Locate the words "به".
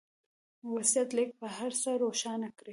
1.39-1.47